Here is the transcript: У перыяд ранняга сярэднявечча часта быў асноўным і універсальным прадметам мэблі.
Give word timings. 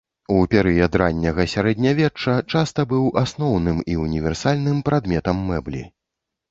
У 0.35 0.37
перыяд 0.53 0.95
ранняга 1.01 1.45
сярэднявечча 1.53 2.33
часта 2.55 2.89
быў 2.95 3.05
асноўным 3.25 3.77
і 3.93 4.01
універсальным 4.09 4.83
прадметам 4.91 5.49
мэблі. 5.53 5.89